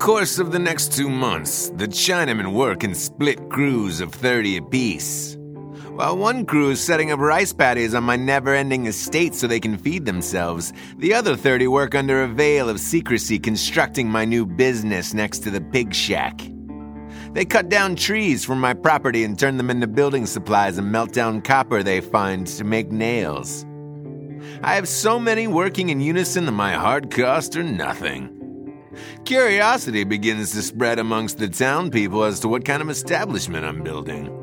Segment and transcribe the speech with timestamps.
[0.00, 5.36] course of the next two months, the Chinamen work in split crews of 30 apiece.
[5.90, 9.60] While one crew is setting up rice paddies on my never ending estate so they
[9.60, 14.46] can feed themselves, the other 30 work under a veil of secrecy constructing my new
[14.46, 16.40] business next to the pig shack.
[17.34, 21.12] They cut down trees from my property and turn them into building supplies and melt
[21.12, 23.66] down copper they find to make nails.
[24.62, 28.39] I have so many working in unison that my hard costs are nothing.
[29.24, 33.82] Curiosity begins to spread amongst the town people as to what kind of establishment I'm
[33.82, 34.36] building.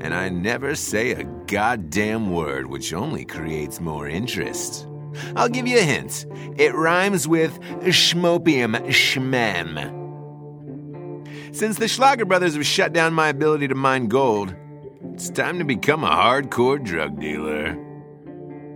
[0.00, 4.86] And I never say a goddamn word, which only creates more interest.
[5.36, 6.26] I'll give you a hint.
[6.56, 9.94] It rhymes with schmopium schmem.
[11.54, 14.54] Since the Schlager brothers have shut down my ability to mine gold,
[15.14, 17.76] it's time to become a hardcore drug dealer.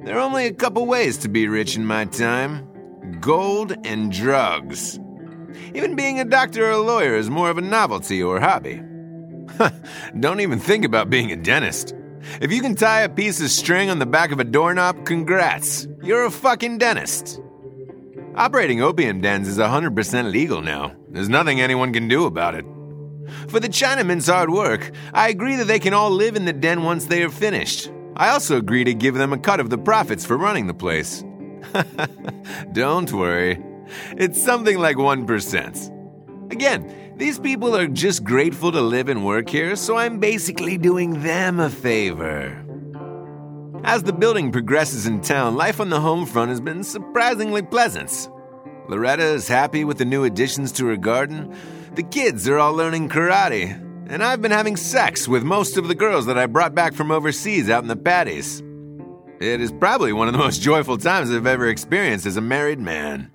[0.05, 2.72] There are only a couple ways to be rich in my time
[3.21, 4.99] gold and drugs.
[5.75, 8.83] Even being a doctor or a lawyer is more of a novelty or hobby.
[10.21, 11.95] Don't even think about being a dentist.
[12.41, 15.87] If you can tie a piece of string on the back of a doorknob, congrats.
[16.03, 17.41] You're a fucking dentist.
[18.35, 20.95] Operating opium dens is 100% legal now.
[21.11, 22.65] There's nothing anyone can do about it.
[23.49, 26.83] For the Chinamen's hard work, I agree that they can all live in the den
[26.83, 27.91] once they are finished.
[28.17, 31.25] I also agree to give them a cut of the profits for running the place.
[32.73, 33.63] Don't worry,
[34.17, 36.53] it's something like 1%.
[36.53, 41.23] Again, these people are just grateful to live and work here, so I'm basically doing
[41.23, 42.59] them a favor.
[43.85, 48.29] As the building progresses in town, life on the home front has been surprisingly pleasant.
[48.89, 51.57] Loretta is happy with the new additions to her garden.
[51.95, 53.73] The kids are all learning karate,
[54.09, 57.11] and I've been having sex with most of the girls that I brought back from
[57.11, 58.63] overseas out in the paddies.
[59.43, 62.79] It is probably one of the most joyful times I've ever experienced as a married
[62.79, 63.29] man.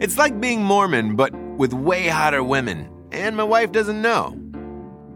[0.00, 4.36] It's like being Mormon, but with way hotter women, and my wife doesn't know.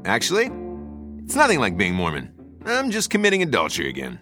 [0.05, 0.53] Actually,
[1.25, 2.33] it's nothing like being Mormon.
[2.65, 4.21] I'm just committing adultery again.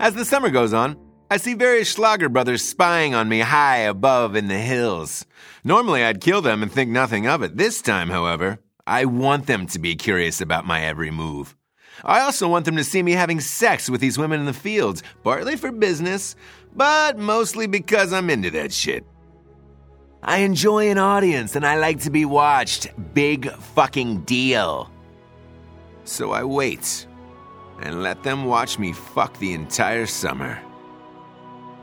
[0.00, 0.96] As the summer goes on,
[1.30, 5.26] I see various Schlager brothers spying on me high above in the hills.
[5.64, 7.58] Normally, I'd kill them and think nothing of it.
[7.58, 11.54] This time, however, I want them to be curious about my every move.
[12.04, 15.02] I also want them to see me having sex with these women in the fields,
[15.22, 16.36] partly for business,
[16.74, 19.04] but mostly because I'm into that shit.
[20.22, 22.88] I enjoy an audience and I like to be watched.
[23.12, 24.90] Big fucking deal.
[26.04, 27.06] So I wait
[27.80, 30.60] and let them watch me fuck the entire summer.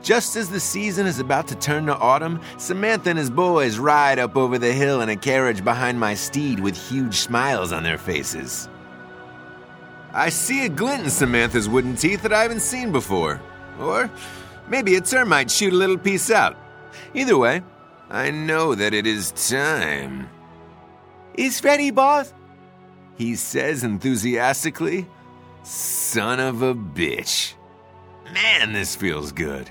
[0.02, 4.18] Just as the season is about to turn to autumn, Samantha and his boys ride
[4.18, 7.98] up over the hill in a carriage behind my steed with huge smiles on their
[7.98, 8.70] faces.
[10.12, 13.40] I see a glint in Samantha's wooden teeth that I haven't seen before.
[13.78, 14.10] Or
[14.68, 16.56] maybe a termite shoot a little piece out.
[17.14, 17.62] Either way,
[18.08, 20.28] I know that it is time.
[21.34, 22.34] Is ready, boss,
[23.16, 25.06] he says enthusiastically.
[25.62, 27.54] Son of a bitch.
[28.32, 29.70] Man, this feels good.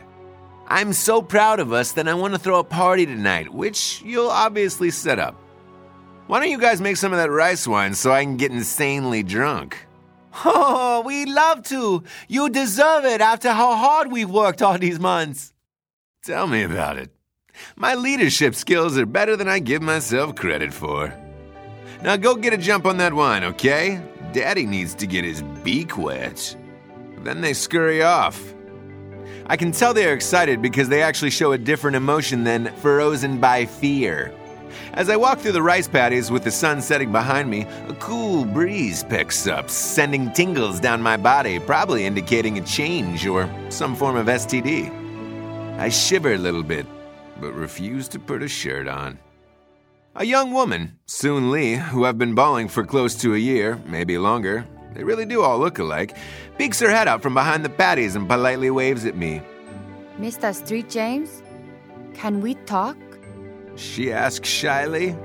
[0.68, 4.30] I'm so proud of us that I want to throw a party tonight, which you'll
[4.30, 5.36] obviously set up.
[6.28, 9.24] Why don't you guys make some of that rice wine so I can get insanely
[9.24, 9.78] drunk?
[10.46, 12.04] Oh, we'd love to.
[12.28, 15.54] You deserve it after how hard we've worked all these months.
[16.24, 17.12] Tell me about it.
[17.76, 21.14] My leadership skills are better than I give myself credit for.
[22.02, 24.02] Now go get a jump on that wine, okay?
[24.32, 26.56] Daddy needs to get his beak wet.
[27.24, 28.54] Then they scurry off.
[29.48, 33.40] I can tell they are excited because they actually show a different emotion than frozen
[33.40, 34.34] by fear.
[35.00, 38.44] As I walk through the rice paddies with the sun setting behind me, a cool
[38.44, 44.18] breeze picks up, sending tingles down my body, probably indicating a change or some form
[44.18, 44.92] of STD.
[45.80, 46.86] I shiver a little bit,
[47.40, 49.18] but refuse to put a shirt on.
[50.16, 54.18] A young woman, Soon Lee, who I've been bawling for close to a year, maybe
[54.18, 56.18] longer, they really do all look alike,
[56.58, 59.42] peeks her head out from behind the paddies and politely waves at me.
[60.20, 60.54] Mr.
[60.54, 61.42] Street James,
[62.14, 62.98] can we talk?
[63.80, 65.16] She asks shyly.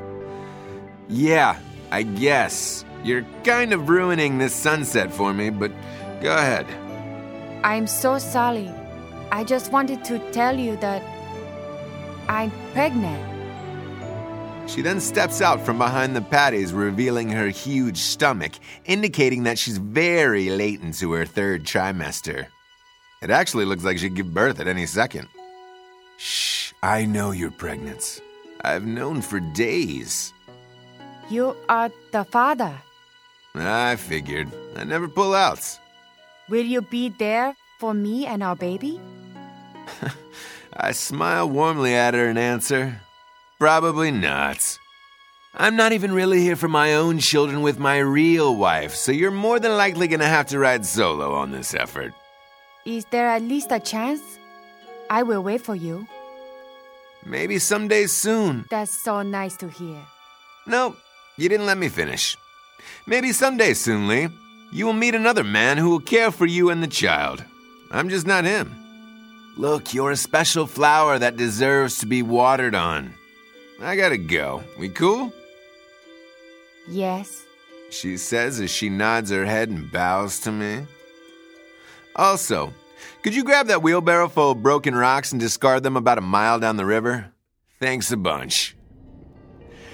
[1.09, 1.59] Yeah,
[1.91, 2.85] I guess.
[3.03, 5.73] You're kind of ruining this sunset for me, but
[6.23, 6.67] go ahead.
[7.65, 8.71] I'm so sorry.
[9.33, 11.03] I just wanted to tell you that
[12.29, 13.21] I'm pregnant.
[14.71, 18.53] She then steps out from behind the paddies, revealing her huge stomach,
[18.85, 22.47] indicating that she's very late into her third trimester.
[23.21, 25.29] It actually looks like she'd give birth at any second.
[26.19, 28.23] Shh, I know you're pregnant.
[28.65, 30.33] I've known for days.
[31.29, 32.73] You are the father.
[33.55, 34.49] I figured.
[34.75, 35.79] I never pull out.
[36.49, 38.99] Will you be there for me and our baby?
[40.77, 43.01] I smile warmly at her and answer,
[43.59, 44.79] Probably not.
[45.55, 49.31] I'm not even really here for my own children with my real wife, so you're
[49.31, 52.13] more than likely gonna have to ride solo on this effort.
[52.85, 54.23] Is there at least a chance?
[55.11, 56.09] I will wait for you.
[57.27, 58.67] Maybe someday soon.
[58.71, 59.99] That's so nice to hear.
[60.67, 60.97] No,
[61.37, 62.37] you didn't let me finish.
[63.07, 64.29] Maybe someday soon, Lee,
[64.73, 67.45] you will meet another man who will care for you and the child.
[67.91, 68.75] I'm just not him.
[69.57, 73.15] Look, you're a special flower that deserves to be watered on.
[73.81, 74.65] I gotta go.
[74.79, 75.33] We cool?
[76.89, 77.45] Yes.
[77.91, 80.87] She says as she nods her head and bows to me.
[82.17, 82.73] Also,
[83.23, 86.59] could you grab that wheelbarrow full of broken rocks and discard them about a mile
[86.61, 87.33] down the river?
[87.81, 88.77] Thanks a bunch.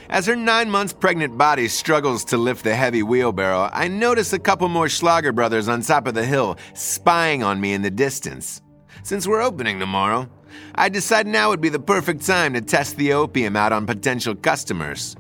[0.08, 4.40] As her nine months pregnant body struggles to lift the heavy wheelbarrow, I notice a
[4.40, 8.60] couple more Schlager brothers on top of the hill spying on me in the distance.
[9.04, 10.28] Since we're opening tomorrow,
[10.74, 14.34] I decide now would be the perfect time to test the opium out on potential
[14.34, 15.14] customers.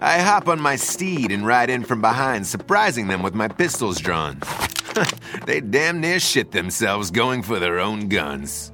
[0.00, 4.00] I hop on my steed and ride in from behind, surprising them with my pistols
[4.00, 4.40] drawn.
[5.46, 8.72] they damn near shit themselves going for their own guns.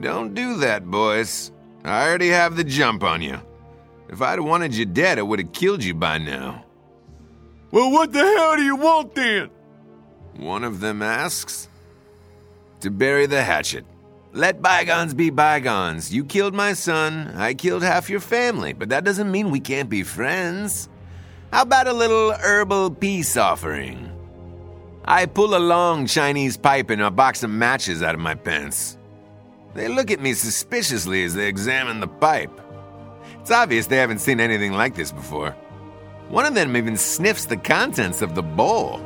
[0.00, 1.52] Don't do that, boys.
[1.84, 3.40] I already have the jump on you.
[4.08, 6.64] If I'd wanted you dead, I would have killed you by now.
[7.70, 9.50] Well, what the hell do you want then?
[10.36, 11.68] One of them asks.
[12.80, 13.84] To bury the hatchet.
[14.32, 16.12] Let bygones be bygones.
[16.12, 19.88] You killed my son, I killed half your family, but that doesn't mean we can't
[19.88, 20.88] be friends.
[21.52, 24.13] How about a little herbal peace offering?
[25.06, 28.96] I pull a long Chinese pipe and a box of matches out of my pants.
[29.74, 32.58] They look at me suspiciously as they examine the pipe.
[33.40, 35.50] It's obvious they haven't seen anything like this before.
[36.28, 38.98] One of them even sniffs the contents of the bowl.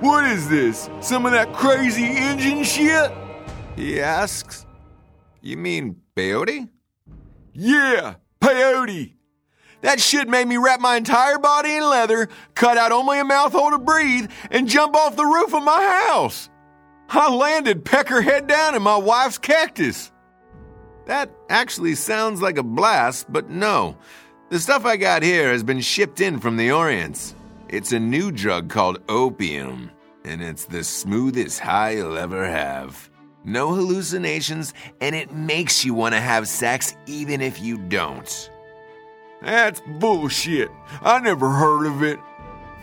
[0.00, 0.88] What is this?
[1.00, 3.12] Some of that crazy engine shit?
[3.76, 4.64] He asks.
[5.42, 6.70] You mean peyote?
[7.52, 9.12] Yeah, peyote.
[9.82, 13.70] That shit made me wrap my entire body in leather, cut out only a mouthhole
[13.70, 16.48] to breathe, and jump off the roof of my house.
[17.08, 20.10] I landed pecker head down in my wife's cactus.
[21.06, 23.96] That actually sounds like a blast, but no.
[24.50, 27.34] The stuff I got here has been shipped in from the Orient.
[27.68, 29.90] It's a new drug called opium,
[30.24, 33.10] and it's the smoothest high you'll ever have.
[33.44, 38.51] No hallucinations, and it makes you want to have sex even if you don't.
[39.42, 40.70] That's bullshit.
[41.02, 42.20] I never heard of it.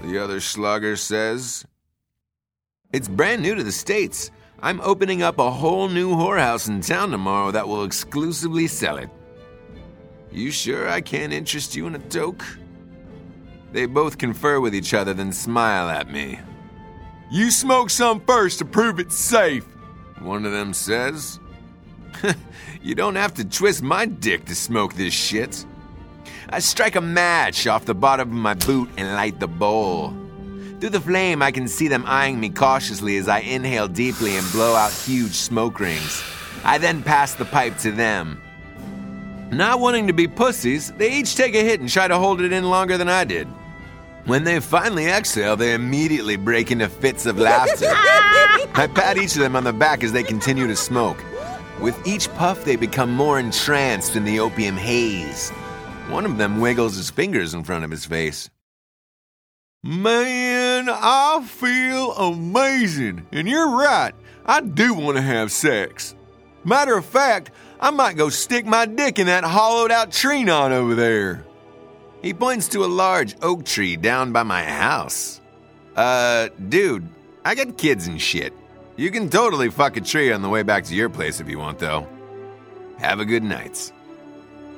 [0.01, 1.65] The other Schlager says.
[2.91, 4.31] It's brand new to the States.
[4.61, 9.09] I'm opening up a whole new whorehouse in town tomorrow that will exclusively sell it.
[10.31, 12.43] You sure I can't interest you in a toke?
[13.71, 16.39] They both confer with each other, then smile at me.
[17.31, 19.65] You smoke some first to prove it's safe.
[20.19, 21.39] One of them says.
[22.81, 25.65] you don't have to twist my dick to smoke this shit.
[26.51, 30.15] I strike a match off the bottom of my boot and light the bowl.
[30.79, 34.51] Through the flame, I can see them eyeing me cautiously as I inhale deeply and
[34.51, 36.23] blow out huge smoke rings.
[36.63, 38.41] I then pass the pipe to them.
[39.51, 42.51] Not wanting to be pussies, they each take a hit and try to hold it
[42.51, 43.47] in longer than I did.
[44.25, 47.85] When they finally exhale, they immediately break into fits of laughter.
[47.89, 51.23] I pat each of them on the back as they continue to smoke.
[51.79, 55.51] With each puff, they become more entranced in the opium haze.
[56.09, 58.49] One of them wiggles his fingers in front of his face.
[59.83, 63.27] Man, I feel amazing.
[63.31, 64.13] And you're right,
[64.45, 66.15] I do want to have sex.
[66.65, 70.71] Matter of fact, I might go stick my dick in that hollowed out tree knot
[70.71, 71.45] over there.
[72.23, 75.39] He points to a large oak tree down by my house.
[75.95, 77.07] Uh, dude,
[77.45, 78.51] I got kids and shit.
[78.97, 81.59] You can totally fuck a tree on the way back to your place if you
[81.59, 82.07] want, though.
[82.97, 83.93] Have a good night.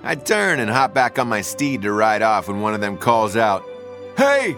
[0.04, 2.98] I turn and hop back on my steed to ride off when one of them
[2.98, 3.64] calls out,
[4.18, 4.56] Hey,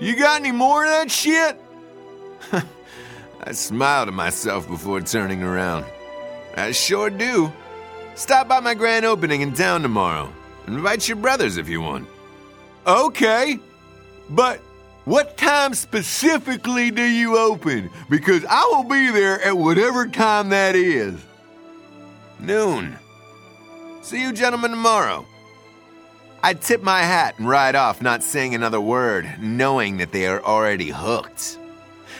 [0.00, 1.60] you got any more of that shit?
[3.44, 5.84] I smile to myself before turning around.
[6.56, 7.52] I sure do.
[8.14, 10.32] Stop by my grand opening in town tomorrow.
[10.66, 12.08] Invite your brothers if you want.
[12.86, 13.58] Okay,
[14.30, 14.60] but
[15.04, 17.90] what time specifically do you open?
[18.08, 21.14] Because I will be there at whatever time that is.
[22.40, 22.96] Noon.
[24.06, 25.26] See you gentlemen tomorrow.
[26.40, 30.40] I tip my hat and ride off, not saying another word, knowing that they are
[30.44, 31.58] already hooked.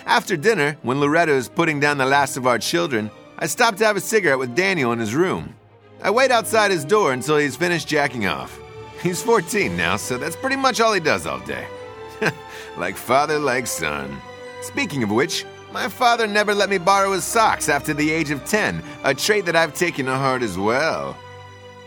[0.04, 3.84] After dinner, when Loretta is putting down the last of our children, I stop to
[3.84, 5.54] have a cigarette with Daniel in his room.
[6.02, 8.58] I wait outside his door until he's finished jacking off.
[9.00, 11.68] He's 14 now, so that's pretty much all he does all day.
[12.76, 14.20] like father, like son.
[14.62, 18.44] Speaking of which, my father never let me borrow his socks after the age of
[18.44, 21.16] 10, a trait that I've taken to heart as well.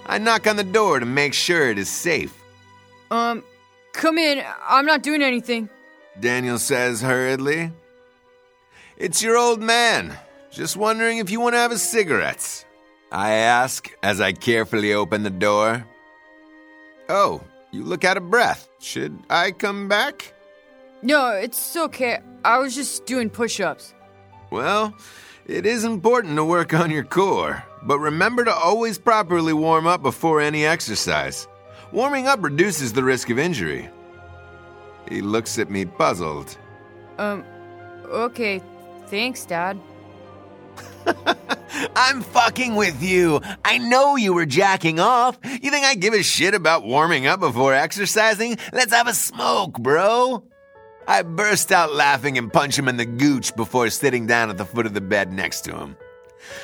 [0.09, 2.33] I knock on the door to make sure it is safe.
[3.11, 3.43] Um,
[3.93, 4.43] come in.
[4.67, 5.69] I'm not doing anything.
[6.19, 7.71] Daniel says hurriedly.
[8.97, 10.17] It's your old man.
[10.51, 12.65] Just wondering if you want to have a cigarette.
[13.11, 15.85] I ask as I carefully open the door.
[17.07, 18.67] Oh, you look out of breath.
[18.79, 20.33] Should I come back?
[21.03, 22.17] No, it's okay.
[22.43, 23.93] I was just doing push ups.
[24.49, 24.95] Well,
[25.45, 30.01] it is important to work on your core, but remember to always properly warm up
[30.01, 31.48] before any exercise.
[31.91, 33.89] Warming up reduces the risk of injury.
[35.09, 36.57] He looks at me puzzled.
[37.17, 37.43] Um,
[38.05, 38.62] okay.
[39.07, 39.79] Thanks, Dad.
[41.95, 43.41] I'm fucking with you.
[43.65, 45.39] I know you were jacking off.
[45.43, 48.57] You think I give a shit about warming up before exercising?
[48.71, 50.43] Let's have a smoke, bro.
[51.07, 54.65] I burst out laughing and punch him in the gooch before sitting down at the
[54.65, 55.98] foot of the bed next to him.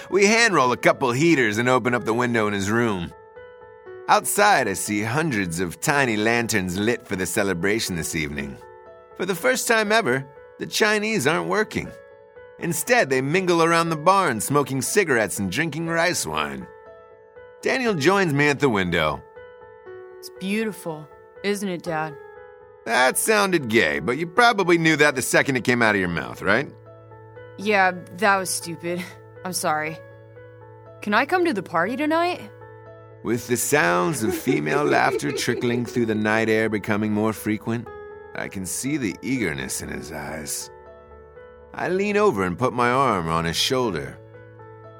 [0.09, 3.13] We handroll a couple heaters and open up the window in his room.
[4.07, 8.57] Outside, I see hundreds of tiny lanterns lit for the celebration this evening.
[9.17, 10.27] For the first time ever,
[10.59, 11.89] the Chinese aren't working.
[12.59, 16.67] Instead, they mingle around the barn, smoking cigarettes and drinking rice wine.
[17.61, 19.23] Daniel joins me at the window.
[20.19, 21.07] It's beautiful,
[21.43, 22.15] isn't it, Dad?
[22.85, 26.09] That sounded gay, but you probably knew that the second it came out of your
[26.09, 26.71] mouth, right?
[27.57, 29.03] Yeah, that was stupid.
[29.45, 29.95] I'm sorry.
[31.03, 32.41] Can I come to the party tonight?
[33.23, 37.87] With the sounds of female laughter trickling through the night air becoming more frequent,
[38.33, 40.71] I can see the eagerness in his eyes.
[41.75, 44.17] I lean over and put my arm on his shoulder.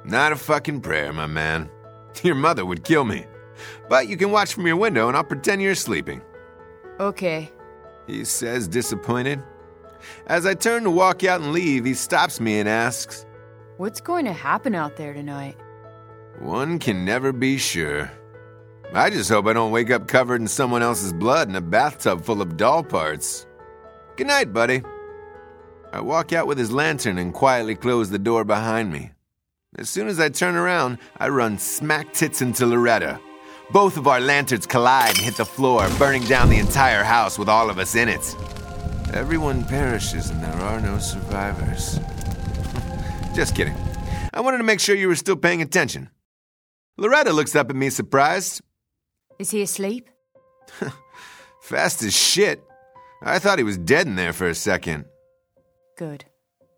[0.04, 1.68] Not a fucking prayer, my man.
[2.22, 3.26] Your mother would kill me.
[3.90, 6.22] But you can watch from your window and I'll pretend you're sleeping.
[7.00, 7.52] Okay.
[8.06, 9.42] He says, disappointed.
[10.28, 13.25] As I turn to walk out and leave, he stops me and asks,
[13.78, 15.58] What's going to happen out there tonight?
[16.40, 18.10] One can never be sure.
[18.94, 22.24] I just hope I don't wake up covered in someone else's blood in a bathtub
[22.24, 23.46] full of doll parts.
[24.16, 24.82] Good night, buddy.
[25.92, 29.12] I walk out with his lantern and quietly close the door behind me.
[29.78, 33.20] As soon as I turn around, I run smack tits into Loretta.
[33.72, 37.50] Both of our lanterns collide and hit the floor, burning down the entire house with
[37.50, 38.36] all of us in it.
[39.14, 42.00] Everyone perishes and there are no survivors.
[43.36, 43.76] Just kidding.
[44.34, 46.10] I wanted to make sure you were still paying attention.
[46.98, 48.62] Loretta looks up at me surprised.
[49.38, 50.10] Is he asleep?
[51.62, 52.64] Fast as shit.
[53.22, 55.04] I thought he was dead in there for a second.
[55.98, 56.24] Good.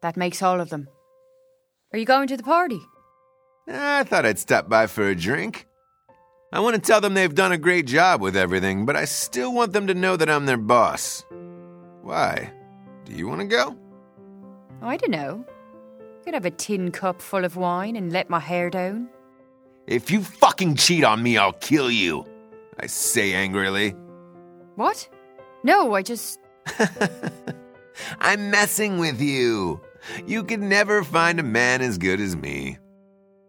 [0.01, 0.87] That makes all of them.
[1.93, 2.79] Are you going to the party?
[3.67, 5.67] I thought I'd stop by for a drink.
[6.51, 9.53] I want to tell them they've done a great job with everything, but I still
[9.53, 11.23] want them to know that I'm their boss.
[12.01, 12.51] Why?
[13.05, 13.77] Do you want to go?
[14.81, 15.45] I don't know.
[16.27, 19.07] Could have a tin cup full of wine and let my hair down.
[19.87, 22.25] If you fucking cheat on me, I'll kill you,
[22.77, 23.91] I say angrily.
[24.75, 25.07] What?
[25.63, 26.37] No, I just.
[28.19, 29.79] I'm messing with you.
[30.25, 32.77] You could never find a man as good as me.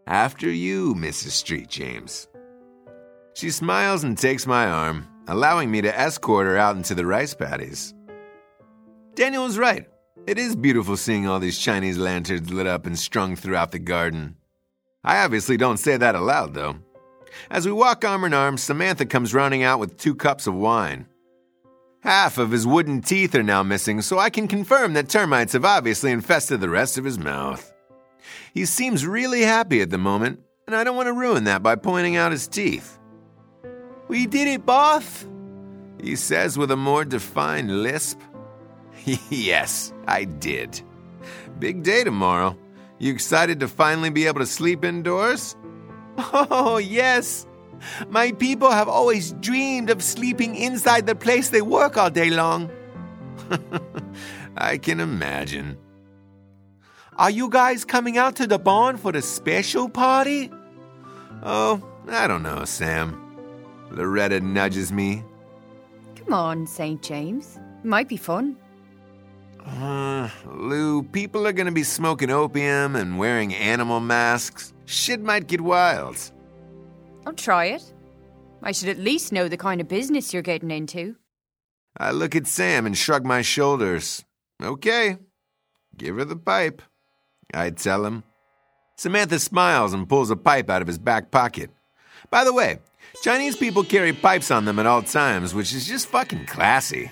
[0.07, 1.31] After you, Mrs.
[1.31, 2.29] Street James.
[3.35, 7.35] She smiles and takes my arm, allowing me to escort her out into the rice
[7.35, 7.93] paddies.
[9.17, 9.89] Daniel was right.
[10.29, 14.37] It is beautiful seeing all these Chinese lanterns lit up and strung throughout the garden.
[15.03, 16.77] I obviously don't say that aloud, though.
[17.51, 21.07] As we walk arm in arm, Samantha comes running out with two cups of wine.
[22.03, 25.65] Half of his wooden teeth are now missing, so I can confirm that termites have
[25.65, 27.73] obviously infested the rest of his mouth.
[28.53, 31.75] He seems really happy at the moment, and I don't want to ruin that by
[31.75, 32.99] pointing out his teeth.
[34.09, 35.27] We did it, boss,
[35.99, 38.21] he says with a more defined lisp.
[39.31, 40.81] yes, I did.
[41.59, 42.57] Big day tomorrow.
[42.99, 45.57] You excited to finally be able to sleep indoors?
[46.33, 47.47] Oh, yes.
[48.09, 52.71] My people have always dreamed of sleeping inside the place they work all day long.
[54.57, 55.79] I can imagine.
[57.17, 60.51] Are you guys coming out to the barn for the special party?
[61.45, 63.17] Oh, I don't know, Sam.
[63.93, 65.23] Loretta nudges me.
[66.17, 67.01] Come on, St.
[67.01, 67.61] James.
[67.85, 68.57] Might be fun.
[69.69, 74.73] Uh, Lou, people are gonna be smoking opium and wearing animal masks.
[74.87, 76.17] Shit might get wild.
[77.27, 77.93] I'll try it.
[78.63, 81.17] I should at least know the kind of business you're getting into.
[81.99, 84.25] I look at Sam and shrug my shoulders.
[84.63, 85.19] Okay,
[85.97, 86.83] give her the pipe.
[87.53, 88.25] I tell him.
[88.97, 91.71] Samantha smiles and pulls a pipe out of his back pocket.
[92.31, 92.81] By the way,
[93.23, 97.11] Chinese people carry pipes on them at all times, which is just fucking classy.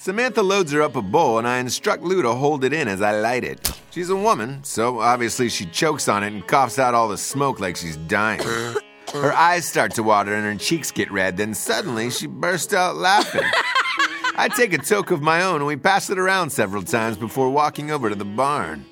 [0.00, 3.02] Samantha loads her up a bowl, and I instruct Lou to hold it in as
[3.02, 3.72] I light it.
[3.90, 7.58] She's a woman, so obviously she chokes on it and coughs out all the smoke
[7.58, 8.40] like she's dying.
[9.12, 12.94] Her eyes start to water and her cheeks get red, then suddenly she bursts out
[12.94, 13.40] laughing.
[14.36, 17.48] I take a toke of my own and we pass it around several times before
[17.48, 18.84] walking over to the barn.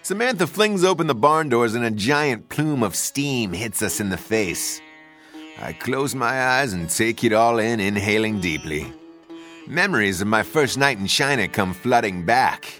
[0.00, 4.08] Samantha flings open the barn doors and a giant plume of steam hits us in
[4.08, 4.80] the face.
[5.60, 8.90] I close my eyes and take it all in, inhaling deeply.
[9.70, 12.74] Memories of my first night in China come flooding back.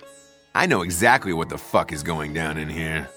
[0.56, 3.09] I know exactly what the fuck is going down in here.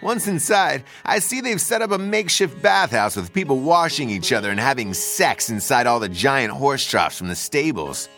[0.00, 4.50] Once inside, I see they've set up a makeshift bathhouse with people washing each other
[4.50, 8.08] and having sex inside all the giant horse troughs from the stables.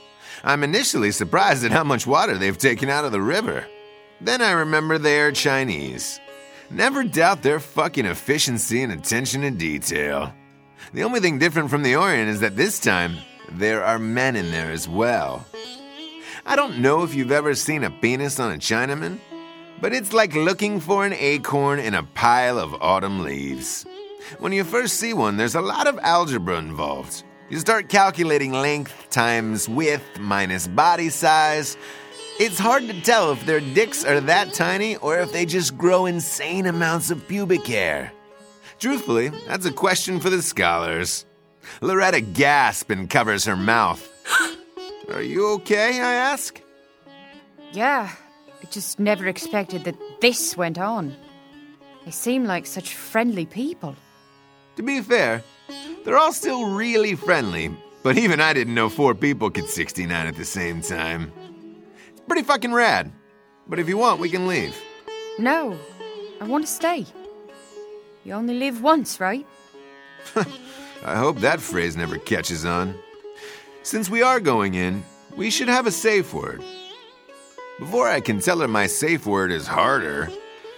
[0.45, 3.67] I'm initially surprised at how much water they've taken out of the river.
[4.21, 6.21] Then I remember they're Chinese.
[6.71, 10.33] Never doubt their fucking efficiency and attention to detail.
[10.93, 13.17] The only thing different from the Orient is that this time,
[13.53, 15.47] there are men in there as well.
[16.47, 19.19] I don't know if you've ever seen a penis on a Chinaman,
[19.81, 23.87] but it's like looking for an acorn in a pile of autumn leaves.
[24.39, 27.25] When you first see one, there's a lot of algebra involved.
[27.49, 31.77] You start calculating length times width minus body size.
[32.39, 36.07] It's hard to tell if their dicks are that tiny or if they just grow
[36.07, 38.13] insane amounts of pubic hair.
[38.79, 41.27] Truthfully, that's a question for the scholars.
[41.81, 44.09] Loretta gasps and covers her mouth.
[45.15, 46.01] Are you okay?
[46.01, 46.61] I ask.
[47.73, 48.11] Yeah,
[48.63, 51.15] I just never expected that this went on.
[52.05, 53.97] They seem like such friendly people.
[54.77, 55.43] To be fair,
[56.05, 57.71] they're all still really friendly,
[58.03, 61.33] but even I didn't know four people could 69 at the same time.
[62.11, 63.13] It's pretty fucking rad.
[63.69, 64.77] But if you want, we can leave.
[65.39, 65.79] No,
[66.41, 67.07] I want to stay.
[68.25, 69.47] You only live once, right?
[71.05, 72.95] I hope that phrase never catches on.
[73.83, 75.03] Since we are going in,
[75.37, 76.63] we should have a safe word.
[77.79, 80.31] Before I can tell her my safe word is harder,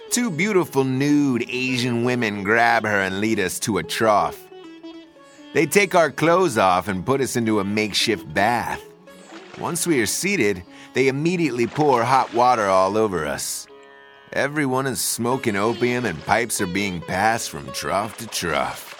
[0.09, 4.39] two beautiful nude Asian women grab her and lead us to a trough.
[5.53, 8.81] They take our clothes off and put us into a makeshift bath.
[9.59, 13.67] Once we are seated, they immediately pour hot water all over us.
[14.31, 18.92] Everyone is smoking opium and pipes are being passed from trough to trough.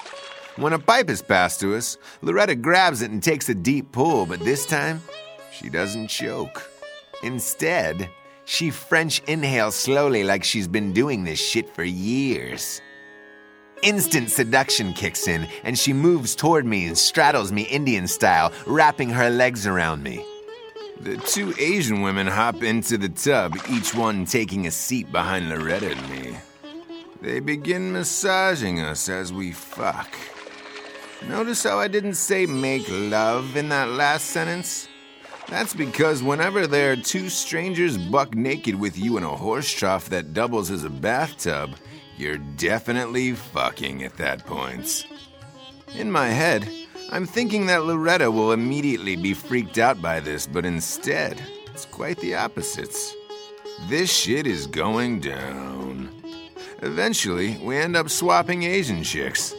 [0.56, 4.28] When a pipe is passed to us, Loretta grabs it and takes a deep pull,
[4.28, 5.02] but this time,
[5.52, 6.70] she doesn't choke.
[7.24, 8.08] Instead,
[8.46, 12.82] she French inhales slowly like she's been doing this shit for years.
[13.82, 19.10] Instant seduction kicks in, and she moves toward me and straddles me Indian style, wrapping
[19.10, 20.24] her legs around me.
[21.00, 25.92] The two Asian women hop into the tub, each one taking a seat behind Loretta
[25.92, 26.38] and me.
[27.22, 30.14] They begin massaging us as we fuck.
[31.28, 34.88] Notice how I didn't say make love in that last sentence?
[35.50, 40.10] That's because whenever there are two strangers buck naked with you in a horse trough
[40.10, 41.76] that doubles as a bathtub,
[42.18, 45.08] you're definitely fucking at that point.
[45.96, 46.68] In my head,
[47.12, 52.18] I'm thinking that Loretta will immediately be freaked out by this, but instead, it's quite
[52.18, 52.96] the opposite.
[53.88, 56.10] This shit is going down.
[56.82, 59.54] Eventually, we end up swapping Asian chicks.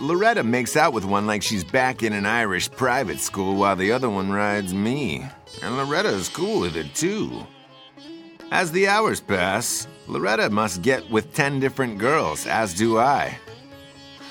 [0.00, 3.90] Loretta makes out with one like she's back in an Irish private school while the
[3.90, 5.26] other one rides me.
[5.60, 7.44] And Loretta is cool with it too.
[8.52, 13.38] As the hours pass, Loretta must get with 10 different girls, as do I.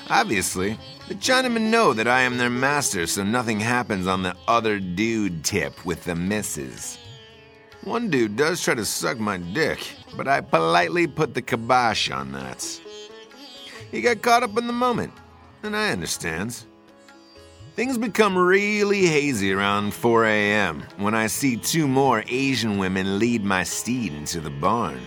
[0.08, 4.80] Obviously, the Chinamen know that I am their master, so nothing happens on the other
[4.80, 6.98] dude tip with the misses.
[7.84, 12.32] One dude does try to suck my dick, but I politely put the kibosh on
[12.32, 12.64] that.
[13.90, 15.12] He got caught up in the moment,
[15.62, 16.66] and I understands.
[17.74, 20.82] Things become really hazy around 4 a.m.
[20.96, 25.00] when I see two more Asian women lead my steed into the barn.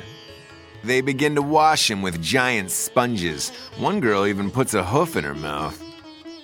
[0.83, 3.49] They begin to wash him with giant sponges.
[3.77, 5.81] One girl even puts a hoof in her mouth.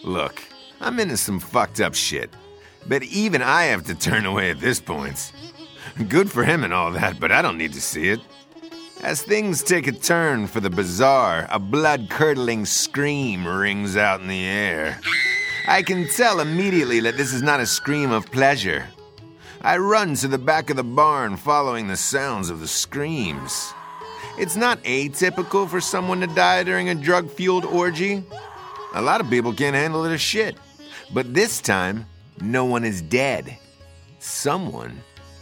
[0.03, 0.43] Look,
[0.79, 2.29] I'm into some fucked up shit,
[2.87, 5.31] but even I have to turn away at this point.
[6.09, 8.19] Good for him and all that, but I don't need to see it.
[9.01, 14.27] As things take a turn for the bizarre, a blood curdling scream rings out in
[14.27, 14.99] the air.
[15.67, 18.87] I can tell immediately that this is not a scream of pleasure.
[19.61, 23.71] I run to the back of the barn following the sounds of the screams.
[24.39, 28.23] It's not atypical for someone to die during a drug fueled orgy.
[28.95, 30.57] A lot of people can't handle as shit.
[31.13, 32.07] But this time,
[32.41, 33.57] no one is dead.
[34.19, 35.01] Someone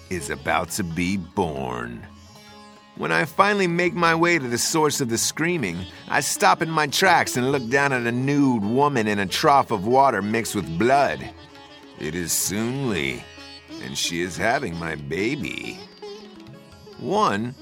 [0.10, 2.06] is about to be born.
[2.98, 5.78] When I finally make my way to the source of the screaming,
[6.08, 9.72] I stop in my tracks and look down at a nude woman in a trough
[9.72, 11.30] of water mixed with blood.
[12.00, 13.22] It is Soon Lee,
[13.84, 15.78] and she is having my baby.
[17.00, 17.54] One,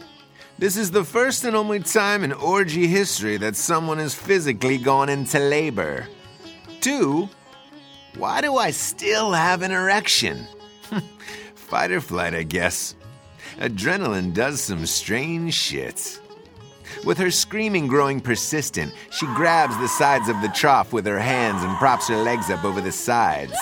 [0.59, 5.09] This is the first and only time in orgy history that someone has physically gone
[5.09, 6.07] into labor.
[6.79, 7.27] Two,
[8.15, 10.45] why do I still have an erection?
[11.55, 12.95] Fight or flight, I guess.
[13.57, 16.19] Adrenaline does some strange shit.
[17.05, 21.63] With her screaming growing persistent, she grabs the sides of the trough with her hands
[21.63, 23.57] and props her legs up over the sides.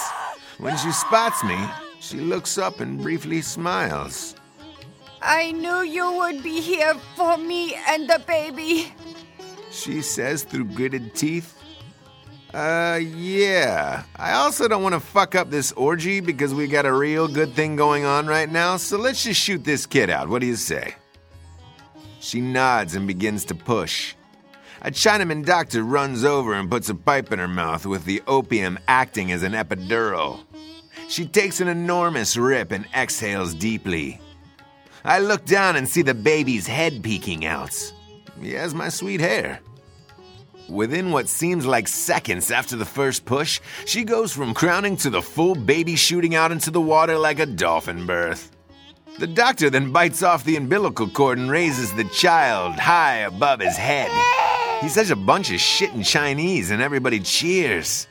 [0.58, 1.58] When she spots me,
[2.00, 4.36] she looks up and briefly smiles.
[5.22, 8.94] I knew you would be here for me and the baby.
[9.72, 11.61] She says through gritted teeth.
[12.54, 14.04] Uh, yeah.
[14.18, 17.54] I also don't want to fuck up this orgy because we got a real good
[17.54, 20.28] thing going on right now, so let's just shoot this kid out.
[20.28, 20.96] What do you say?
[22.20, 24.16] She nods and begins to push.
[24.82, 28.80] A Chinaman doctor runs over and puts a pipe in her mouth with the opium
[28.88, 30.40] acting as an epidural.
[31.08, 34.20] She takes an enormous rip and exhales deeply.
[35.04, 37.76] I look down and see the baby's head peeking out.
[38.42, 39.60] He has my sweet hair.
[40.70, 45.22] Within what seems like seconds after the first push, she goes from crowning to the
[45.22, 48.52] full baby shooting out into the water like a dolphin birth.
[49.20, 53.76] The doctor then bites off the umbilical cord and raises the child high above his
[53.76, 54.10] head.
[54.82, 58.08] He says a bunch of shit in Chinese and everybody cheers.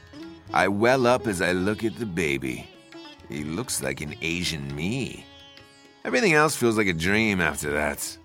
[0.53, 2.69] I well up as I look at the baby.
[3.29, 5.25] He looks like an Asian me.
[6.05, 8.17] Everything else feels like a dream after that.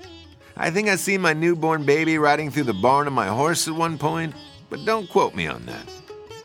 [0.58, 3.76] I think I see my newborn baby riding through the barn on my horse at
[3.76, 4.34] one point,
[4.70, 5.90] but don't quote me on that.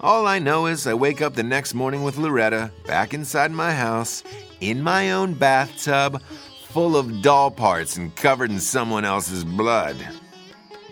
[0.01, 3.73] All I know is I wake up the next morning with Loretta back inside my
[3.73, 4.25] house,
[4.61, 6.23] in my own bathtub,
[6.71, 9.97] full of doll parts and covered in someone else's blood.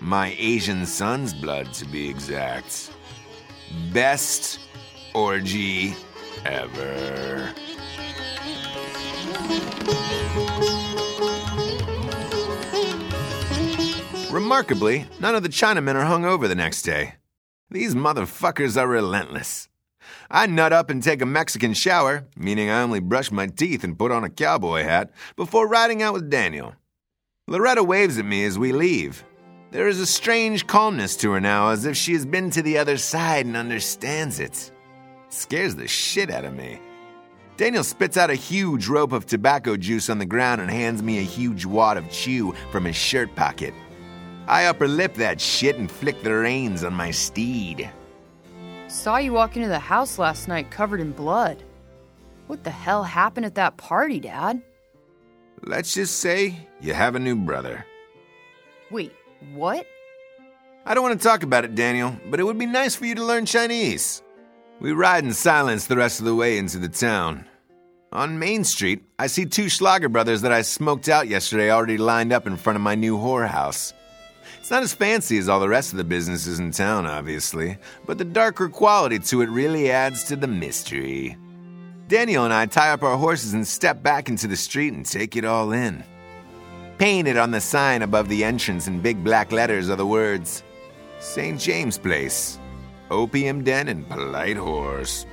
[0.00, 2.92] My Asian son's blood, to be exact.
[3.92, 4.61] Best
[5.14, 5.94] orgy
[6.44, 7.52] ever.
[14.38, 17.14] Remarkably, none of the Chinamen are hung over the next day.
[17.72, 19.68] These motherfuckers are relentless.
[20.31, 23.98] I nut up and take a Mexican shower, meaning I only brush my teeth and
[23.98, 26.77] put on a cowboy hat, before riding out with Daniel.
[27.48, 29.24] Loretta waves at me as we leave.
[29.72, 32.79] There is a strange calmness to her now, as if she has been to the
[32.79, 34.70] other side and understands it.
[35.27, 36.81] it scares the shit out of me.
[37.57, 41.18] Daniel spits out a huge rope of tobacco juice on the ground and hands me
[41.18, 43.74] a huge wad of chew from his shirt pocket.
[44.48, 47.90] I upper lip that shit and flick the reins on my steed.
[48.88, 51.62] Saw you walk into the house last night covered in blood.
[52.46, 54.62] What the hell happened at that party, Dad?
[55.62, 57.84] Let's just say you have a new brother.
[58.90, 59.12] Wait,
[59.52, 59.87] what?
[60.87, 63.14] I don't want to talk about it, Daniel, but it would be nice for you
[63.16, 64.22] to learn Chinese.
[64.80, 67.44] We ride in silence the rest of the way into the town.
[68.12, 72.32] On Main Street, I see two Schlager brothers that I smoked out yesterday already lined
[72.32, 73.92] up in front of my new whorehouse.
[74.68, 78.18] It's not as fancy as all the rest of the businesses in town, obviously, but
[78.18, 81.38] the darker quality to it really adds to the mystery.
[82.07, 85.37] Daniel and I tie up our horses and step back into the street and take
[85.37, 86.04] it all in.
[86.98, 90.62] Painted on the sign above the entrance in big black letters are the words
[91.18, 91.59] St.
[91.59, 92.59] James Place,
[93.11, 95.24] Opium Den and Polite Horse.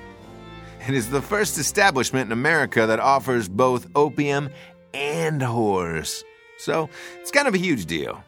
[0.87, 4.49] It is the first establishment in America that offers both opium
[4.93, 6.23] and horse.
[6.57, 8.23] So it's kind of a huge deal.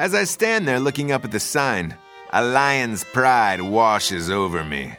[0.00, 1.94] As I stand there looking up at the sign,
[2.30, 4.94] a lion's pride washes over me.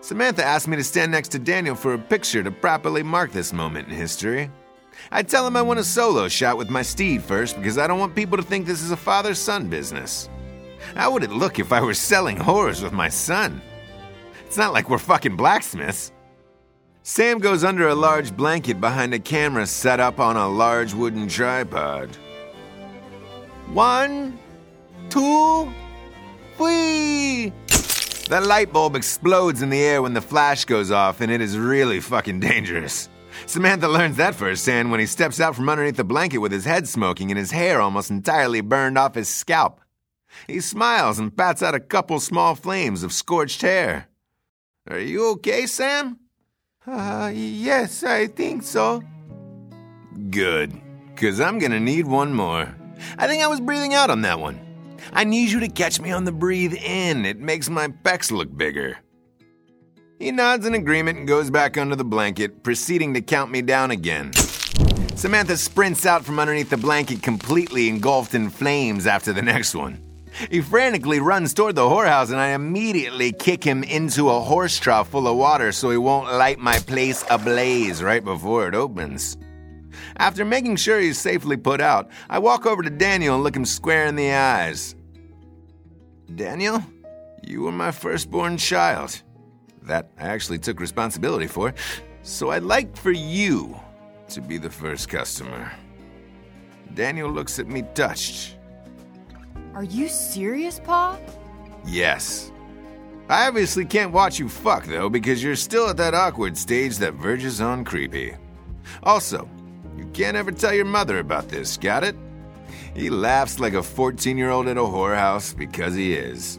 [0.00, 3.52] Samantha asked me to stand next to Daniel for a picture to properly mark this
[3.52, 4.48] moment in history.
[5.10, 7.98] I tell him I want a solo shot with my steed first because I don't
[7.98, 10.30] want people to think this is a father son business.
[10.94, 13.60] How would it look if I were selling horrors with my son?
[14.46, 16.12] It's not like we're fucking blacksmiths.
[17.02, 21.26] Sam goes under a large blanket behind a camera set up on a large wooden
[21.26, 22.16] tripod.
[23.72, 24.38] One,
[25.10, 25.72] two,
[26.56, 27.52] three.
[28.28, 31.56] The light bulb explodes in the air when the flash goes off, and it is
[31.56, 33.08] really fucking dangerous.
[33.46, 36.88] Samantha learns that firsthand when he steps out from underneath the blanket with his head
[36.88, 39.80] smoking and his hair almost entirely burned off his scalp.
[40.46, 44.08] He smiles and pats out a couple small flames of scorched hair.
[44.90, 46.18] Are you okay, Sam?
[46.86, 49.02] Uh, yes, I think so.
[50.30, 50.78] Good,
[51.14, 52.74] because I'm gonna need one more.
[53.18, 54.60] I think I was breathing out on that one.
[55.12, 57.24] I need you to catch me on the breathe in.
[57.24, 58.98] It makes my pecs look bigger.
[60.18, 63.92] He nods in agreement and goes back under the blanket, proceeding to count me down
[63.92, 64.32] again.
[65.14, 70.00] Samantha sprints out from underneath the blanket, completely engulfed in flames after the next one.
[70.50, 75.08] He frantically runs toward the whorehouse, and I immediately kick him into a horse trough
[75.08, 79.36] full of water so he won't light my place ablaze right before it opens.
[80.16, 83.64] After making sure he's safely put out, I walk over to Daniel and look him
[83.64, 84.94] square in the eyes.
[86.34, 86.82] Daniel,
[87.42, 89.22] you were my firstborn child.
[89.82, 91.74] That I actually took responsibility for,
[92.22, 93.78] so I'd like for you
[94.28, 95.72] to be the first customer.
[96.94, 98.56] Daniel looks at me touched.
[99.74, 101.18] Are you serious, Pa?
[101.86, 102.52] Yes.
[103.28, 107.14] I obviously can't watch you fuck, though, because you're still at that awkward stage that
[107.14, 108.34] verges on creepy.
[109.02, 109.48] Also,
[109.98, 112.16] you can't ever tell your mother about this, got it?
[112.94, 116.58] He laughs like a 14 year old at a whorehouse because he is.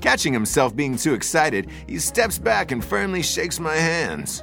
[0.00, 4.42] Catching himself being too excited, he steps back and firmly shakes my hands.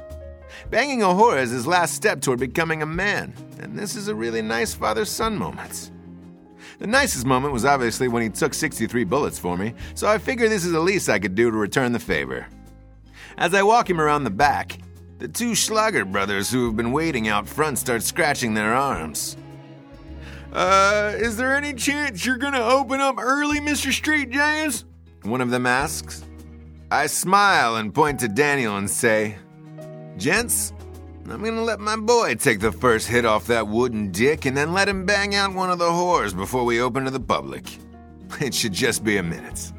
[0.70, 4.14] Banging a whore is his last step toward becoming a man, and this is a
[4.14, 5.90] really nice father son moment.
[6.78, 10.48] The nicest moment was obviously when he took 63 bullets for me, so I figure
[10.48, 12.46] this is the least I could do to return the favor.
[13.36, 14.78] As I walk him around the back,
[15.22, 19.36] the two Schlager brothers who have been waiting out front start scratching their arms.
[20.52, 23.92] Uh, is there any chance you're gonna open up early, Mr.
[23.92, 24.84] Street James?
[25.22, 26.24] One of them asks.
[26.90, 29.36] I smile and point to Daniel and say,
[30.16, 30.72] Gents,
[31.30, 34.72] I'm gonna let my boy take the first hit off that wooden dick and then
[34.72, 37.64] let him bang out one of the whores before we open to the public.
[38.40, 39.70] It should just be a minute.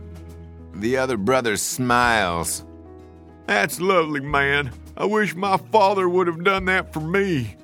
[0.75, 2.63] The other brother smiles.
[3.45, 4.71] That's lovely, man.
[4.95, 7.55] I wish my father would have done that for me.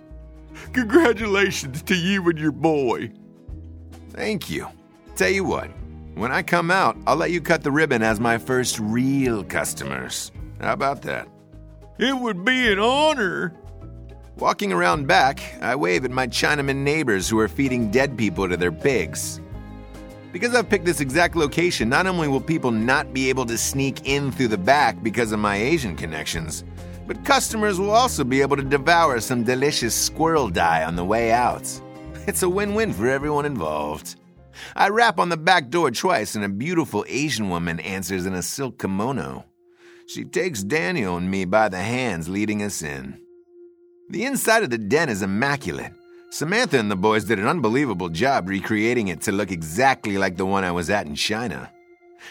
[0.73, 3.11] Congratulations to you and your boy.
[4.11, 4.67] Thank you.
[5.15, 5.69] Tell you what,
[6.15, 10.31] when I come out, I'll let you cut the ribbon as my first real customers.
[10.59, 11.27] How about that?
[11.99, 13.53] It would be an honor.
[14.37, 18.55] Walking around back, I wave at my Chinaman neighbors who are feeding dead people to
[18.55, 19.41] their pigs.
[20.31, 24.07] Because I've picked this exact location, not only will people not be able to sneak
[24.07, 26.63] in through the back because of my Asian connections,
[27.10, 31.32] but customers will also be able to devour some delicious squirrel dye on the way
[31.32, 31.67] out.
[32.28, 34.15] It's a win win for everyone involved.
[34.76, 38.43] I rap on the back door twice, and a beautiful Asian woman answers in a
[38.43, 39.43] silk kimono.
[40.06, 43.19] She takes Daniel and me by the hands, leading us in.
[44.12, 45.93] The inside of the den is immaculate.
[46.30, 50.45] Samantha and the boys did an unbelievable job recreating it to look exactly like the
[50.45, 51.72] one I was at in China.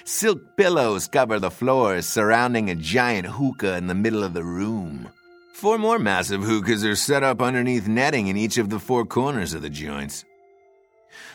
[0.05, 5.09] Silk pillows cover the floors surrounding a giant hookah in the middle of the room.
[5.55, 9.55] Four more massive hookahs are set up underneath netting in each of the four corners
[9.55, 10.25] of the joints.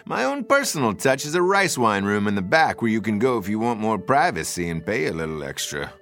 [0.05, 3.19] My own personal touch is a rice wine room in the back where you can
[3.19, 5.93] go if you want more privacy and pay a little extra.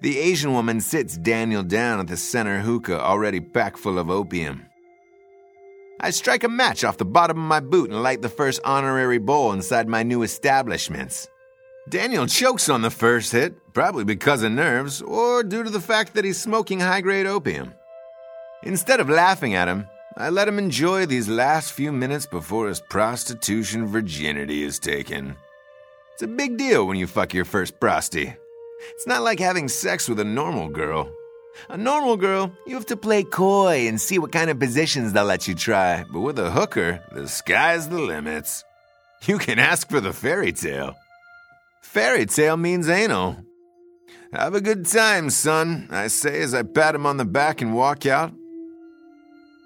[0.00, 4.66] The Asian woman sits Daniel down at the center hookah, already packed full of opium.
[6.00, 9.18] I strike a match off the bottom of my boot and light the first honorary
[9.18, 11.28] bowl inside my new establishments.
[11.88, 16.14] Daniel chokes on the first hit, probably because of nerves or due to the fact
[16.14, 17.74] that he's smoking high grade opium.
[18.62, 22.80] Instead of laughing at him, I let him enjoy these last few minutes before his
[22.80, 25.34] prostitution virginity is taken.
[26.14, 28.32] It's a big deal when you fuck your first prosty.
[28.92, 31.10] It's not like having sex with a normal girl.
[31.68, 35.24] A normal girl, you have to play coy and see what kind of positions they'll
[35.24, 36.04] let you try.
[36.12, 38.62] But with a hooker, the sky's the limits.
[39.26, 40.94] You can ask for the fairy tale.
[41.82, 43.36] Fairy tale means anal.
[44.32, 47.74] Have a good time, son, I say as I pat him on the back and
[47.74, 48.32] walk out.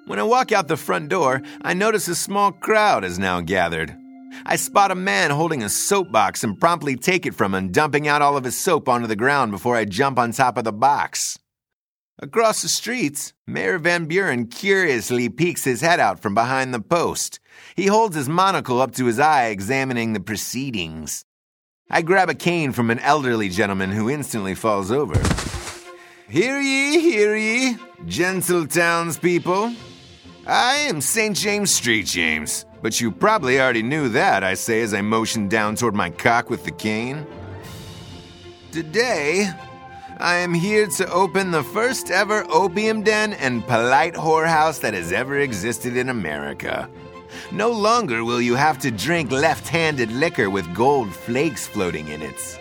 [0.07, 3.95] When I walk out the front door, I notice a small crowd has now gathered.
[4.45, 8.23] I spot a man holding a soapbox and promptly take it from him, dumping out
[8.23, 11.39] all of his soap onto the ground before I jump on top of the box.
[12.19, 17.41] Across the streets, Mayor Van Buren curiously peeks his head out from behind the post.
[17.77, 21.26] He holds his monocle up to his eye, examining the proceedings.
[21.89, 25.15] I grab a cane from an elderly gentleman who instantly falls over.
[26.29, 29.73] Hear ye, hear ye, gentle townspeople.
[30.49, 31.37] I am St.
[31.37, 35.77] James Street James, but you probably already knew that, I say as I motion down
[35.77, 37.25] toward my cock with the cane.
[38.73, 39.49] Today,
[40.19, 45.13] I am here to open the first ever opium den and polite whorehouse that has
[45.13, 46.91] ever existed in America.
[47.53, 52.23] No longer will you have to drink left handed liquor with gold flakes floating in
[52.23, 52.59] it.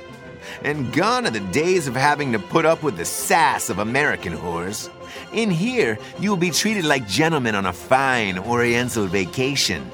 [0.64, 4.34] And gone are the days of having to put up with the sass of American
[4.34, 4.90] whores.
[5.34, 9.90] In here, you will be treated like gentlemen on a fine Oriental vacation.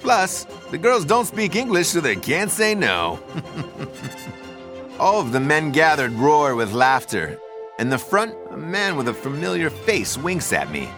[0.00, 3.18] Plus, the girls don't speak English, so they can't say no.
[5.00, 7.38] All of the men gathered roar with laughter.
[7.78, 10.88] In the front, a man with a familiar face winks at me.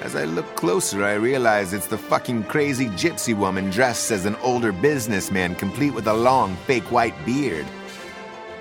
[0.00, 4.34] As I look closer, I realize it's the fucking crazy gypsy woman dressed as an
[4.36, 7.66] older businessman, complete with a long, fake white beard.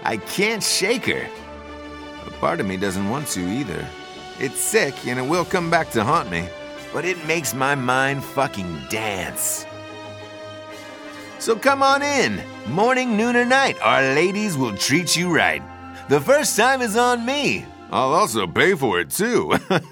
[0.04, 1.30] I can't shake her.
[2.28, 3.88] A part of me doesn't want to either.
[4.38, 6.50] It's sick, and it will come back to haunt me.
[6.94, 9.66] but it makes my mind fucking dance.
[11.38, 12.42] So come on in.
[12.68, 15.62] Morning, noon, or night, our ladies will treat you right.
[16.10, 17.66] The first time is on me.
[17.92, 19.50] I'll also pay for it too.
[19.70, 19.90] the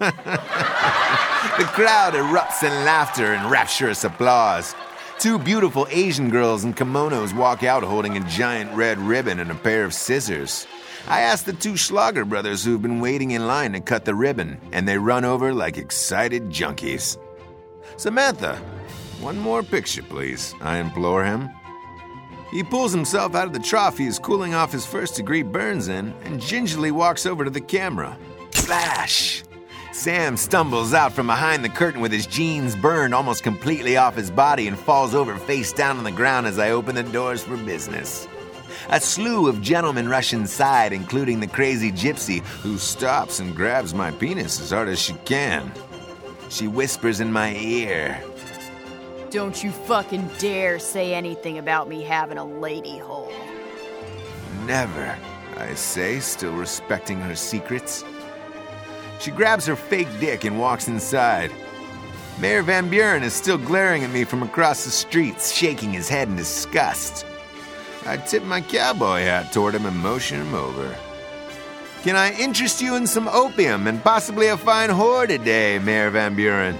[1.73, 4.75] crowd erupts in laughter and rapturous applause.
[5.19, 9.55] Two beautiful Asian girls in kimonos walk out holding a giant red ribbon and a
[9.55, 10.67] pair of scissors.
[11.07, 14.59] I ask the two Schlager brothers who've been waiting in line to cut the ribbon,
[14.71, 17.17] and they run over like excited junkies.
[17.95, 18.57] Samantha,
[19.21, 21.49] one more picture, please, I implore him.
[22.51, 25.89] He pulls himself out of the trough he is cooling off his first degree burns
[25.89, 28.17] in and gingerly walks over to the camera.
[28.51, 29.43] Flash!
[29.91, 34.29] Sam stumbles out from behind the curtain with his jeans burned almost completely off his
[34.29, 37.57] body and falls over face down on the ground as I open the doors for
[37.57, 38.27] business.
[38.89, 44.11] A slew of gentlemen rush inside, including the crazy gypsy, who stops and grabs my
[44.11, 45.71] penis as hard as she can.
[46.49, 48.21] She whispers in my ear,
[49.29, 53.31] Don't you fucking dare say anything about me having a lady hole.
[54.65, 55.17] Never,
[55.57, 58.05] I say, still respecting her secrets.
[59.19, 61.51] She grabs her fake dick and walks inside.
[62.39, 66.29] Mayor Van Buren is still glaring at me from across the street, shaking his head
[66.29, 67.25] in disgust.
[68.05, 70.95] I tip my cowboy hat toward him and motion him over.
[72.03, 76.33] Can I interest you in some opium and possibly a fine whore today, Mayor Van
[76.33, 76.77] Buren?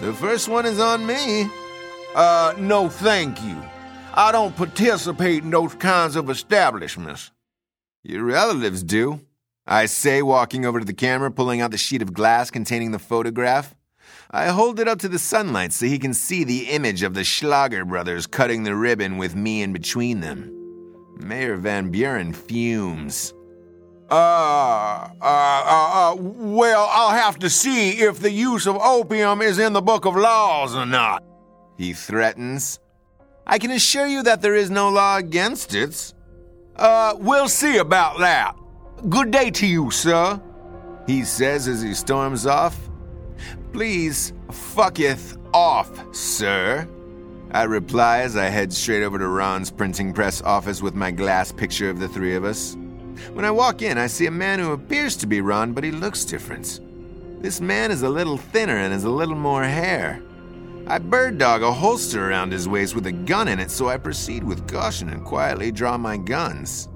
[0.00, 1.48] The first one is on me.
[2.14, 3.60] Uh, no thank you.
[4.14, 7.32] I don't participate in those kinds of establishments.
[8.04, 9.20] Your relatives do.
[9.66, 12.98] I say, walking over to the camera, pulling out the sheet of glass containing the
[12.98, 13.74] photograph.
[14.30, 17.24] I hold it up to the sunlight so he can see the image of the
[17.24, 20.50] Schlager brothers cutting the ribbon with me in between them.
[21.18, 23.32] Mayor Van Buren fumes.
[24.10, 29.58] Uh, uh, uh, uh, well, I'll have to see if the use of opium is
[29.58, 31.24] in the book of laws or not.
[31.76, 32.78] He threatens.
[33.46, 36.14] I can assure you that there is no law against it.
[36.76, 38.56] Uh, we'll see about that.
[39.08, 40.40] Good day to you, sir.
[41.06, 42.78] He says as he storms off.
[43.72, 46.88] Please, fucketh off, sir.
[47.50, 51.52] I reply as I head straight over to Ron's printing press office with my glass
[51.52, 52.76] picture of the three of us.
[53.32, 55.92] When I walk in, I see a man who appears to be Ron, but he
[55.92, 56.80] looks different.
[57.42, 60.20] This man is a little thinner and has a little more hair.
[60.86, 63.96] I bird dog a holster around his waist with a gun in it, so I
[63.96, 66.88] proceed with caution and quietly draw my guns.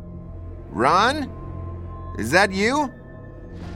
[0.68, 2.14] Ron?
[2.18, 2.92] Is that you?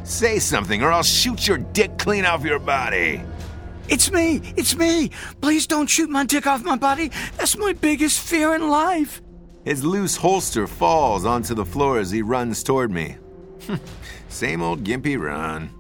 [0.05, 3.23] Say something, or I'll shoot your dick clean off your body.
[3.89, 4.43] It's me!
[4.55, 5.11] It's me!
[5.41, 7.11] Please don't shoot my dick off my body.
[7.39, 9.23] That's my biggest fear in life.
[9.65, 13.17] His loose holster falls onto the floor as he runs toward me.
[14.29, 15.71] Same old gimpy Ron.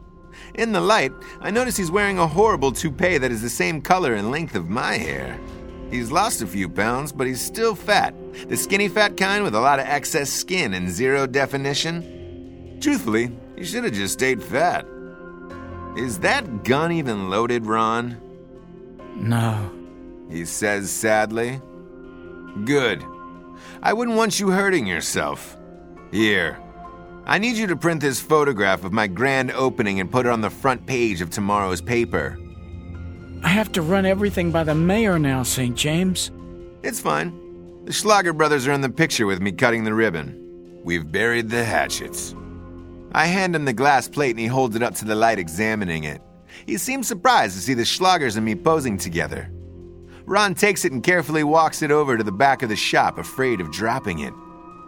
[0.55, 4.15] In the light, I notice he's wearing a horrible toupee that is the same color
[4.15, 5.39] and length of my hair.
[5.91, 8.15] He's lost a few pounds, but he's still fat.
[8.49, 12.79] The skinny fat kind with a lot of excess skin and zero definition.
[12.81, 14.87] Truthfully, he should have just stayed fat.
[15.97, 18.19] Is that gun even loaded, Ron?
[19.17, 19.71] No.
[20.31, 21.61] He says sadly.
[22.65, 23.05] Good.
[23.83, 25.59] I wouldn't want you hurting yourself.
[26.11, 26.59] Here.
[27.25, 30.41] I need you to print this photograph of my grand opening and put it on
[30.41, 32.39] the front page of tomorrow's paper.
[33.45, 35.77] I have to run everything by the mayor now, St.
[35.77, 36.31] James.
[36.83, 37.85] It's fine.
[37.85, 40.81] The Schlager brothers are in the picture with me cutting the ribbon.
[40.85, 42.35] We've buried the hatchets.
[43.13, 46.05] I hand him the glass plate and he holds it up to the light, examining
[46.05, 46.21] it.
[46.67, 49.51] He seems surprised to see the Schlagers and me posing together.
[50.25, 53.61] Ron takes it and carefully walks it over to the back of the shop, afraid
[53.61, 54.33] of dropping it.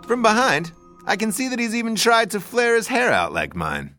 [0.06, 0.72] From behind,
[1.06, 3.96] I can see that he's even tried to flare his hair out like mine.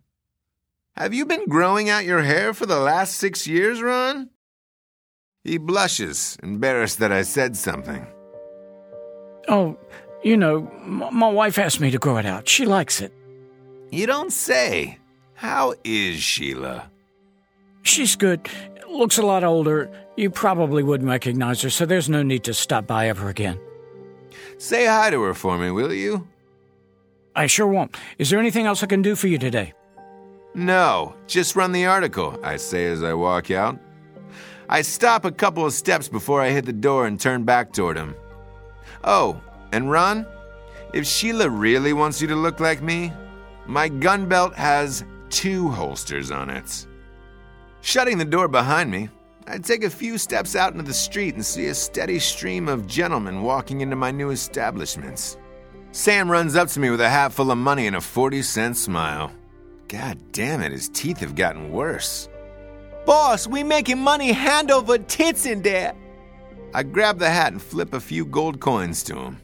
[0.96, 4.30] Have you been growing out your hair for the last six years, Ron?
[5.44, 8.08] He blushes, embarrassed that I said something.
[9.48, 9.78] Oh,
[10.24, 12.48] you know, m- my wife asked me to grow it out.
[12.48, 13.14] She likes it.
[13.92, 14.98] You don't say.
[15.36, 16.90] How is Sheila?
[17.84, 18.50] She's good.
[18.90, 19.92] Looks a lot older.
[20.16, 23.60] You probably wouldn't recognize her, so there's no need to stop by ever again.
[24.58, 26.28] Say hi to her for me, will you?
[27.36, 27.96] I sure won't.
[28.18, 29.74] Is there anything else I can do for you today?
[30.54, 33.78] No, just run the article, I say as I walk out.
[34.70, 37.98] I stop a couple of steps before I hit the door and turn back toward
[37.98, 38.16] him.
[39.04, 39.42] Oh,
[39.74, 40.26] and Ron,
[40.94, 43.12] if Sheila really wants you to look like me,
[43.66, 46.88] my gun belt has two holsters on it.
[47.82, 49.10] Shutting the door behind me,
[49.46, 52.88] I take a few steps out into the street and see a steady stream of
[52.88, 55.38] gentlemen walking into my new establishments.
[55.96, 58.76] Sam runs up to me with a hat full of money and a 40 cent
[58.76, 59.32] smile.
[59.88, 62.28] God damn it, his teeth have gotten worse.
[63.06, 65.96] Boss, we making money hand over tits in there.
[66.74, 69.42] I grab the hat and flip a few gold coins to him.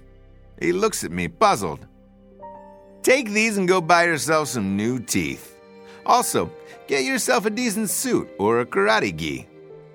[0.60, 1.88] He looks at me, puzzled.
[3.02, 5.56] Take these and go buy yourself some new teeth.
[6.06, 6.52] Also,
[6.86, 9.48] get yourself a decent suit or a karate gi.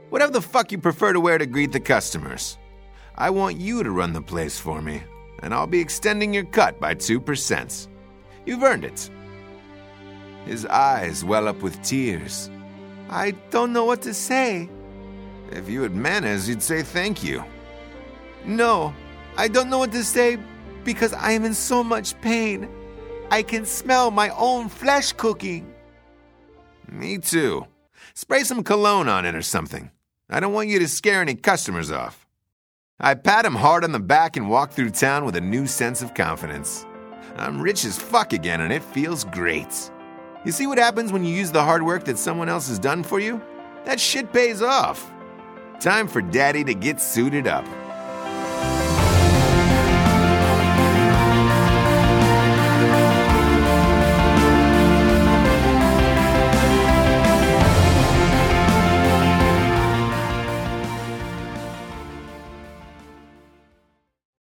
[0.09, 2.57] Whatever the fuck you prefer to wear to greet the customers.
[3.14, 5.02] I want you to run the place for me,
[5.43, 7.89] and I'll be extending your cut by 2%.
[8.45, 9.11] You've earned it.
[10.45, 12.51] His eyes well up with tears.
[13.11, 14.68] I don't know what to say.
[15.51, 17.45] If you had manners, you'd say thank you.
[18.45, 18.95] No,
[19.37, 20.39] I don't know what to say
[20.84, 22.68] because I am in so much pain.
[23.30, 25.72] I can smell my own flesh cooking.
[26.89, 27.66] Me too.
[28.14, 29.91] Spray some cologne on it or something.
[30.30, 32.26] I don't want you to scare any customers off.
[32.99, 36.01] I pat him hard on the back and walk through town with a new sense
[36.01, 36.86] of confidence.
[37.36, 39.90] I'm rich as fuck again and it feels great.
[40.47, 43.03] You see what happens when you use the hard work that someone else has done
[43.03, 43.42] for you?
[43.84, 45.12] That shit pays off.
[45.78, 47.66] Time for Daddy to get suited up.